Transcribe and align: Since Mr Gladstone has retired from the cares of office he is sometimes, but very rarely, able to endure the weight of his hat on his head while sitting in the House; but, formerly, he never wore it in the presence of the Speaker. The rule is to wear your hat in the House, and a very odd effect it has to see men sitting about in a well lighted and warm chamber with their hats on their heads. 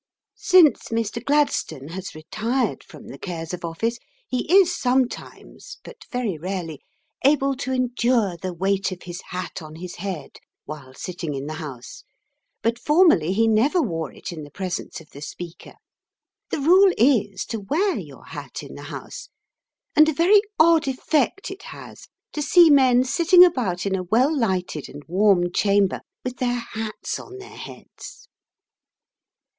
Since 0.33 0.85
Mr 0.89 1.23
Gladstone 1.23 1.89
has 1.89 2.15
retired 2.15 2.83
from 2.83 3.05
the 3.09 3.19
cares 3.19 3.53
of 3.53 3.63
office 3.63 3.99
he 4.27 4.51
is 4.51 4.75
sometimes, 4.75 5.77
but 5.83 5.97
very 6.11 6.39
rarely, 6.39 6.81
able 7.23 7.55
to 7.57 7.71
endure 7.71 8.35
the 8.35 8.51
weight 8.51 8.91
of 8.91 9.03
his 9.03 9.21
hat 9.29 9.61
on 9.61 9.75
his 9.75 9.97
head 9.97 10.37
while 10.65 10.95
sitting 10.95 11.35
in 11.35 11.45
the 11.45 11.53
House; 11.61 12.03
but, 12.63 12.79
formerly, 12.79 13.31
he 13.33 13.47
never 13.47 13.79
wore 13.79 14.11
it 14.11 14.31
in 14.31 14.41
the 14.41 14.49
presence 14.49 14.99
of 15.01 15.11
the 15.11 15.21
Speaker. 15.21 15.75
The 16.49 16.61
rule 16.61 16.91
is 16.97 17.45
to 17.49 17.59
wear 17.59 17.95
your 17.95 18.25
hat 18.25 18.63
in 18.63 18.73
the 18.73 18.85
House, 18.89 19.29
and 19.95 20.09
a 20.09 20.13
very 20.13 20.41
odd 20.59 20.87
effect 20.87 21.51
it 21.51 21.61
has 21.61 22.07
to 22.33 22.41
see 22.41 22.71
men 22.71 23.03
sitting 23.03 23.45
about 23.45 23.85
in 23.85 23.95
a 23.95 24.01
well 24.05 24.35
lighted 24.35 24.89
and 24.89 25.03
warm 25.07 25.53
chamber 25.53 26.01
with 26.23 26.37
their 26.37 26.63
hats 26.73 27.19
on 27.19 27.37
their 27.37 27.55
heads. 27.55 28.27